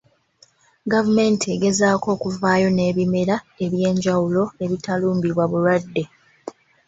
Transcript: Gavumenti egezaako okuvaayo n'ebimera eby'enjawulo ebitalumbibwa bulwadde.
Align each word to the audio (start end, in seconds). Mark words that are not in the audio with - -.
Gavumenti 0.93 1.45
egezaako 1.55 2.07
okuvaayo 2.15 2.67
n'ebimera 2.71 3.35
eby'enjawulo 3.65 4.43
ebitalumbibwa 4.63 5.45
bulwadde. 5.51 6.03